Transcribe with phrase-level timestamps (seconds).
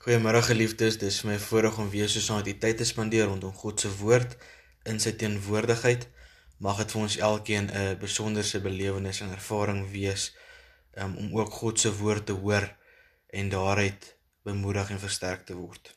[0.00, 3.52] Goeiemôre geliefdes, dis my voorreg om weer so saam met u tyd te spandeer rondom
[3.52, 4.32] God se woord
[4.88, 6.06] in sy teenwoordigheid.
[6.64, 10.24] Mag dit vir ons elkeen 'n besonderse belewenis en ervaring wees
[10.96, 12.64] um, om ook God se woord te hoor
[13.26, 15.92] en daaruit bemoedig en versterk te word.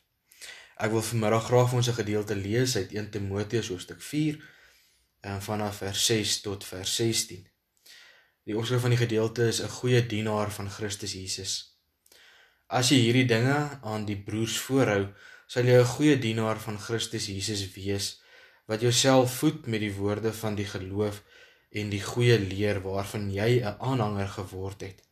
[0.76, 4.36] Ek wil vanmiddag graag vir ons 'n gedeelte lees uit 1 Timoteus hoofstuk 4
[5.22, 7.48] en um, vanaf vers 6 tot vers 16.
[8.44, 11.73] Die oorsprong van die gedeelte is 'n goeie dienaar van Christus Jesus.
[12.74, 13.56] As jy hierdie dinge
[13.86, 15.04] aan die broers voorhou,
[15.46, 18.06] sal jy 'n goeie dienaar van Christus Jesus wees
[18.66, 21.20] wat jouself voed met die woorde van die geloof
[21.80, 25.04] en die goeie leer waarvan jy 'n aanhanger geword het.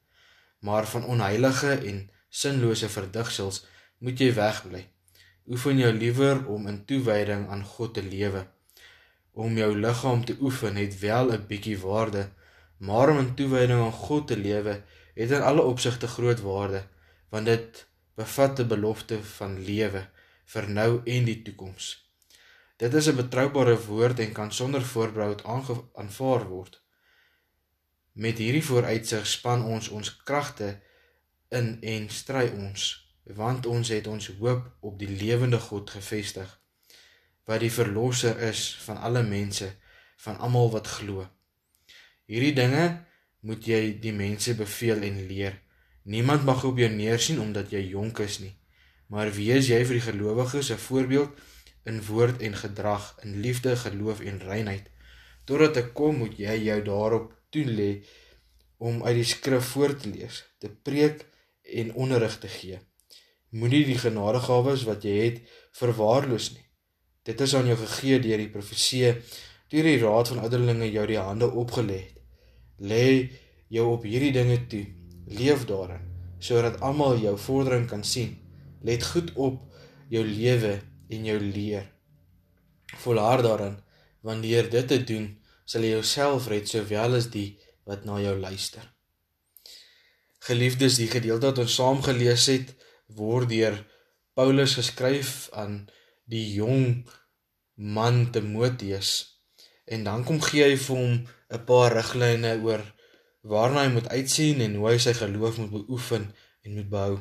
[0.66, 3.66] Maar van onheilige en sinlose verdigsels
[4.00, 4.84] moet jy wegbly.
[5.48, 8.48] Oefen jou liewer om in toewyding aan God te lewe.
[9.34, 12.24] Om jou liggaam te oefen het wel 'n bietjie waarde,
[12.78, 14.82] maar om in toewyding aan God te lewe
[15.14, 16.82] het in alle opsigte groot waarde
[17.32, 17.88] want dit
[18.20, 20.04] bevat 'n belofte van lewe
[20.54, 22.12] vir nou en die toekoms.
[22.78, 25.44] Dit is 'n betroubare woord en kan sonder voorbehoud
[25.94, 26.82] aanvaar word.
[28.12, 30.82] Met hierdie vooruitsig span ons ons kragte
[31.50, 36.60] in en stry ons, want ons het ons hoop op die lewende God gefestig,
[37.46, 39.76] wat die verlosser is van alle mense,
[40.18, 41.28] van almal wat glo.
[42.26, 43.06] Hierdie dinge
[43.40, 45.62] moet jy die mense beveel en leer.
[46.04, 48.56] Niemand mag op jou neersien omdat jy jonk is nie,
[49.14, 51.30] maar wees jy vir die gelowiges 'n voorbeeld
[51.86, 54.90] in woord en gedrag, in liefde, geloof en reinheid.
[55.46, 58.04] Totdat ek kom, moet jy jou daarop toelê
[58.78, 61.26] om uit die skrif voor te lees, te preek
[61.64, 62.80] en onderrig te gee.
[63.50, 65.42] Moenie die genadegawes wat jy het
[65.72, 66.66] verwaarloos nie.
[67.24, 69.22] Dit is aan jou gegee deur die profeseë
[69.70, 72.18] deur die raad van ouderlinge jou die hande opgelê het.
[72.80, 73.30] Lê
[73.68, 75.01] jou op hierdie dinge toe
[75.32, 76.08] leef daarin
[76.42, 78.34] sodat almal jou vordering kan sien.
[78.82, 79.60] Let goed op
[80.10, 80.80] jou lewe
[81.14, 81.86] en jou leer.
[83.04, 83.78] Volhard daarin
[84.26, 85.28] wanneer dit te doen,
[85.66, 88.84] sal jy jouself red sowel as die wat na jou luister.
[90.42, 92.74] Geliefdes, die gedeelte wat ons saam gelees het,
[93.14, 93.78] word deur
[94.34, 95.84] Paulus geskryf aan
[96.26, 97.04] die jong
[97.76, 99.12] man Timoteus.
[99.86, 101.14] En dan kom gee hy vir hom
[101.52, 102.82] 'n paar riglyne oor
[103.42, 106.30] waarna hy moet uitsien en hoe hy sy geloof moet beoefen
[106.62, 107.20] en moet behou.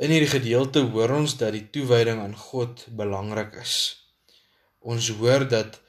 [0.00, 3.74] In hierdie gedeelte hoor ons dat die toewyding aan God belangrik is.
[4.80, 5.80] Ons hoor dat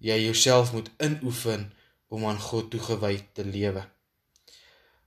[0.00, 1.68] jy jouself moet inoefen
[2.08, 3.84] om aan God toegewy te lewe.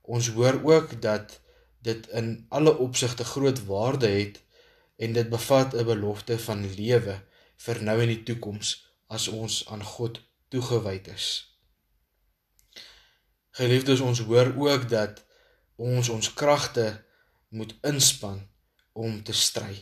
[0.02, 1.40] Ons hoor ook dat
[1.82, 4.38] dit in alle opsigte groot waarde het
[4.96, 7.18] en dit bevat 'n belofte van lewe
[7.56, 11.51] vir nou en die toekoms as ons aan God toegewyd is.
[13.52, 15.18] Geliefdes, ons hoor ook dat
[15.76, 16.86] ons ons kragte
[17.48, 18.38] moet inspann
[18.96, 19.74] om te stry.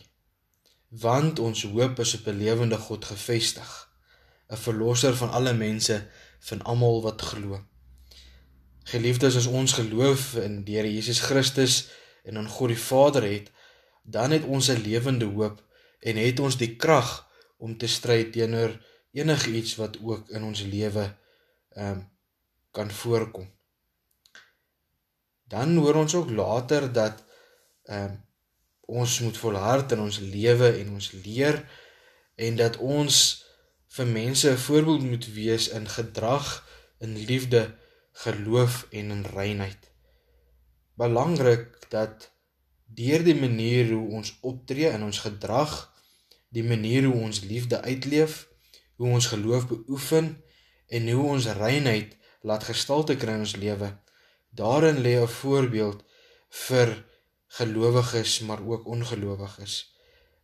[0.89, 3.69] Want ons hoop is op 'n lewende God gefestig,
[4.51, 6.07] 'n verlosser van alle mense,
[6.39, 7.63] van almal wat glo.
[8.83, 11.87] Geliefdes, as ons geloof in die Here Jesus Christus
[12.23, 13.51] en aan God die Vader het,
[14.03, 15.63] dan het ons 'n lewende hoop
[15.99, 17.27] en het ons die krag
[17.57, 21.17] om te stry teenoor enigiets wat ook in ons lewe
[21.69, 22.09] ehm um,
[22.71, 23.47] kan voorkom
[25.51, 27.23] dan hoor ons ook later dat
[27.83, 28.19] ehm um,
[28.91, 31.61] ons moet volhard in ons lewe en ons leer
[32.35, 33.19] en dat ons
[33.95, 36.47] vir mense 'n voorbeeld moet wees in gedrag,
[36.99, 37.61] in liefde,
[38.11, 39.91] geloof en in reinheid.
[40.93, 42.31] Belangrik dat
[42.85, 45.93] deur die manier hoe ons optree in ons gedrag,
[46.49, 48.47] die manier hoe ons liefde uitleef,
[48.95, 50.43] hoe ons geloof beoefen
[50.87, 53.97] en hoe ons reinheid laat gestalte kry in ons lewe,
[54.51, 56.03] Daarin lê 'n voorbeeld
[56.49, 57.05] vir
[57.47, 59.95] gelowiges maar ook ongelowiges.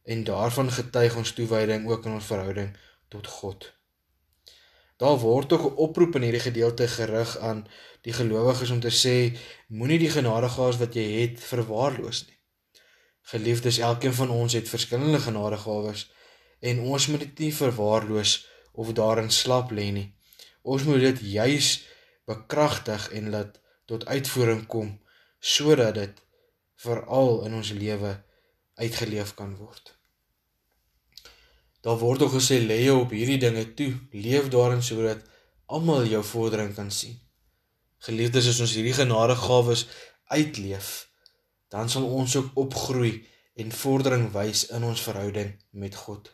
[0.03, 3.73] En daarvan getuig ons toewyding ook in ons verhouding tot God.
[4.97, 7.68] Daar word ook 'n oproep in hierdie gedeelte gerig aan
[8.01, 9.38] die gelowiges om te sê
[9.68, 12.39] moenie die genadegawe wat jy het verwaarloos nie.
[13.21, 16.12] Geliefdes, elkeen van ons het verskillende genadegawes
[16.60, 20.15] en ons moet dit nie verwaarloos of daarin slap lê nie.
[20.62, 21.86] Ons moet dit juis
[22.25, 24.95] bekragtig en laat tot uitvoering kom
[25.39, 26.24] sodat dit
[26.84, 28.12] veral in ons lewe
[28.78, 29.94] uitgeleef kan word.
[31.81, 35.24] Daar word ook gesê lê jou op hierdie dinge toe, leef daarin sodat
[35.66, 37.16] almal jou vordering kan sien.
[38.04, 39.88] Geliefdes, as ons hierdie genadegawes
[40.30, 41.07] uitleef,
[41.74, 43.13] dan sal ons ook opgroei
[43.57, 46.30] en vordering wys in ons verhouding met God.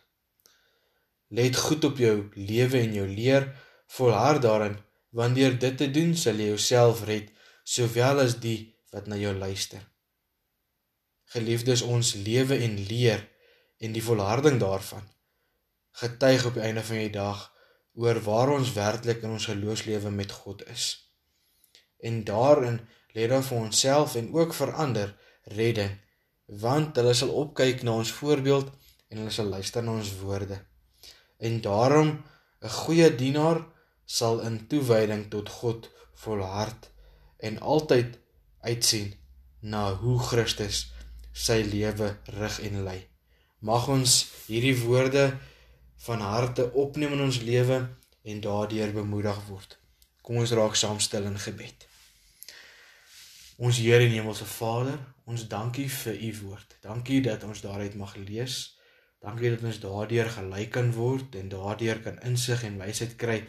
[1.33, 3.47] Let goed op jou lewe en jou leer,
[3.95, 4.75] volhard daarin,
[5.09, 7.31] want deur dit te doen sal jy jouself red
[7.63, 9.81] sowel as die wat na jou luister.
[11.33, 13.23] Geliefdes, ons lewe en leer
[13.79, 15.07] en die volharding daarvan
[15.93, 17.41] getuig op die einde van die dag
[17.93, 20.85] oor waar ons werklik in ons geloofslewe met God is.
[22.01, 22.79] En daarin
[23.13, 25.13] lê daar vir onsself en ook vir ander
[25.43, 25.91] redding,
[26.45, 28.71] want hulle sal opkyk na ons voorbeeld
[29.09, 30.57] en hulle sal luister na ons woorde.
[31.37, 32.09] En daarom
[32.61, 33.61] 'n goeie dienaar
[34.05, 36.89] sal in toewyding tot God volhard
[37.43, 38.17] en altyd
[38.63, 39.13] uitsien
[39.59, 40.85] na hoe Christus
[41.33, 42.99] sy lewe rig en lei.
[43.63, 45.31] Mag ons hierdie woorde
[46.05, 47.79] van harte opneem in ons lewe
[48.23, 49.77] en daardeur bemoedig word.
[50.23, 51.87] Kom ons raak saam stil in gebed.
[53.63, 54.99] Ons Here en Hemelse Vader,
[55.29, 56.77] ons dankie vir u woord.
[56.83, 58.73] Dankie dat ons daaruit mag lees.
[59.23, 63.43] Dankie dat ons daardeur gelei kan word en daardeur kan insig en wysheid kry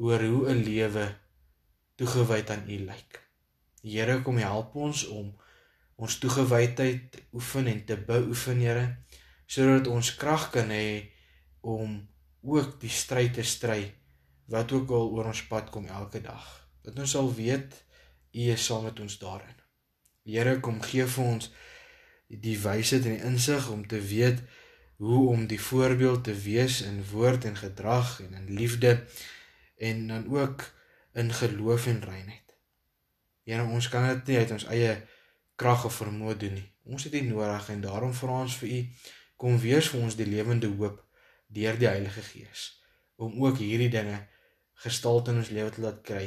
[0.00, 1.04] oor hoe 'n lewe
[2.00, 3.20] toegewyd aan U lyk.
[3.84, 5.30] Here, kom help ons om
[6.00, 8.86] ons toegewydheid oefen en te beoefen, Here,
[9.50, 11.10] sodat ons krag kan hê
[11.60, 11.98] om
[12.40, 13.82] ook die stryd te stry
[14.50, 16.46] wat ook al oor ons pad kom elke dag.
[16.82, 17.76] Dat ons sal weet
[18.32, 19.56] U is saam met ons daarin.
[20.24, 21.50] Here kom gee vir ons
[22.30, 24.40] die wysheid en die insig om te weet
[25.02, 29.00] hoe om die voorbeeld te wees in woord en gedrag en in liefde
[29.76, 30.64] en dan ook
[31.12, 32.56] in geloof en reinheid.
[33.44, 34.92] Here ons kan dit nie uit ons eie
[35.60, 36.68] krag of vermoë doen nie.
[36.84, 38.80] Ons het U nodig en daarom vra ons vir U
[39.40, 41.00] kom wees vir ons die lewende hoop
[41.48, 42.66] deur die Heilige Gees
[43.20, 44.18] om ook hierdie dinge
[44.84, 46.22] gestalte in ons lewe te laat kry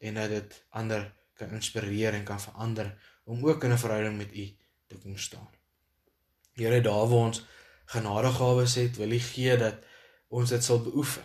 [0.00, 1.08] en dat dit ander
[1.38, 2.92] kan inspireer en kan verander
[3.24, 4.46] om ook in 'n verhouding met U
[4.86, 5.48] te kom staan.
[6.54, 7.44] Here, daar waar ons
[7.84, 9.84] genadegawes het, wil U gee dat
[10.28, 11.24] ons dit sal beoefen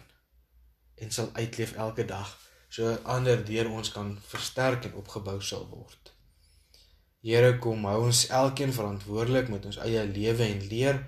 [0.96, 2.45] en sal uitleef elke dag
[2.76, 6.12] so ander deur ons kan versterk en opgebou sal word.
[7.26, 11.00] Here, kom hou ons elkeen verantwoordelik met ons eie lewe en leer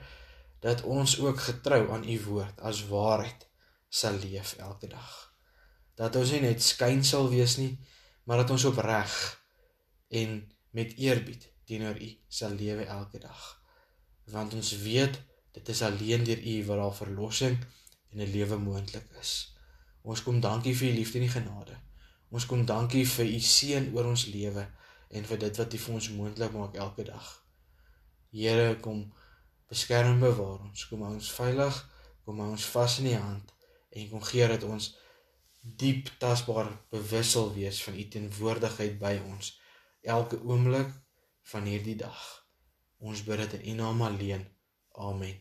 [0.64, 3.44] dat ons ook getrou aan u woord as waarheid
[4.00, 5.12] sal leef elke dag.
[6.00, 7.74] Dat ons nie net skyn sal wees nie,
[8.26, 9.14] maar dat ons opreg
[10.22, 10.40] en
[10.78, 12.10] met eerbied teenoor u
[12.40, 13.44] sal lewe elke dag.
[14.32, 15.20] Want ons weet
[15.58, 17.60] dit is alleen deur u waar daar verlossing
[18.14, 19.57] en 'n lewe moontlik is.
[20.08, 21.76] Ons kom dankie vir u liefde en u genade.
[22.32, 24.64] Ons kom dankie vir u seën oor ons lewe
[25.16, 27.28] en vir dit wat u vir ons moontlik maak elke dag.
[28.32, 29.06] Here kom
[29.68, 30.88] beskerm bewaar ons.
[30.88, 31.84] Kom ons veilig
[32.28, 33.54] kom ons vas in die hand
[33.96, 34.90] en kom gee dat ons
[35.80, 39.54] diep tasbaar bewussel wees van u teenwoordigheid by ons
[40.04, 40.92] elke oomblik
[41.52, 42.20] van hierdie dag.
[43.00, 44.44] Ons bid dit in u naam alleen.
[45.08, 45.40] Amen.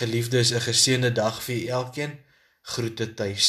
[0.00, 2.18] Geliefdes 'n geseënde dag vir elkeen
[2.68, 3.48] groete tuis